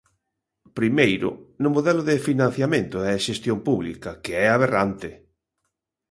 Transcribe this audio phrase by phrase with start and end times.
[0.79, 1.29] Primeiro,
[1.61, 5.11] no modelo de financiamento e xestión pública, que é aberrante.